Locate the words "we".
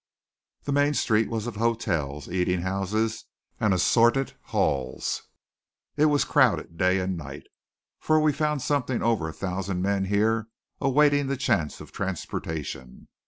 8.19-8.33